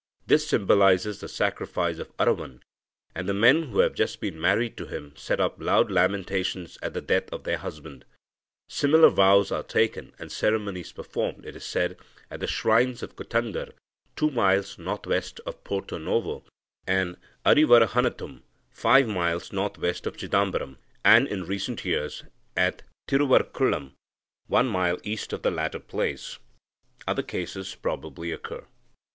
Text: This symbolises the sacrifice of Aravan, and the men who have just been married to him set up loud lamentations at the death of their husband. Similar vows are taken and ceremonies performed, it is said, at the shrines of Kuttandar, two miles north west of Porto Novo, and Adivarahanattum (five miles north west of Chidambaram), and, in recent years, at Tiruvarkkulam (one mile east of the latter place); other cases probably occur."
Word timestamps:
This 0.25 0.47
symbolises 0.47 1.19
the 1.19 1.27
sacrifice 1.29 1.99
of 1.99 2.11
Aravan, 2.17 2.61
and 3.13 3.29
the 3.29 3.35
men 3.35 3.69
who 3.69 3.77
have 3.81 3.93
just 3.93 4.19
been 4.19 4.41
married 4.41 4.75
to 4.77 4.87
him 4.87 5.13
set 5.15 5.39
up 5.39 5.61
loud 5.61 5.91
lamentations 5.91 6.79
at 6.81 6.95
the 6.95 7.01
death 7.03 7.31
of 7.31 7.43
their 7.43 7.59
husband. 7.59 8.05
Similar 8.67 9.09
vows 9.09 9.51
are 9.51 9.61
taken 9.61 10.11
and 10.17 10.31
ceremonies 10.31 10.91
performed, 10.91 11.45
it 11.45 11.55
is 11.55 11.63
said, 11.65 11.97
at 12.31 12.39
the 12.39 12.47
shrines 12.47 13.03
of 13.03 13.15
Kuttandar, 13.15 13.73
two 14.15 14.31
miles 14.31 14.79
north 14.79 15.05
west 15.05 15.39
of 15.45 15.63
Porto 15.63 15.99
Novo, 15.99 16.45
and 16.87 17.15
Adivarahanattum 17.45 18.41
(five 18.71 19.07
miles 19.07 19.53
north 19.53 19.77
west 19.77 20.07
of 20.07 20.17
Chidambaram), 20.17 20.77
and, 21.05 21.27
in 21.27 21.43
recent 21.45 21.85
years, 21.85 22.23
at 22.57 22.81
Tiruvarkkulam 23.07 23.91
(one 24.47 24.65
mile 24.67 24.97
east 25.03 25.31
of 25.31 25.43
the 25.43 25.51
latter 25.51 25.79
place); 25.79 26.39
other 27.05 27.21
cases 27.21 27.75
probably 27.75 28.31
occur." 28.31 28.65